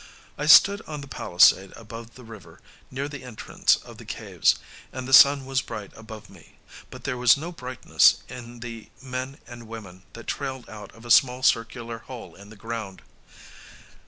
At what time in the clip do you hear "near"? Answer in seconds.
2.89-3.07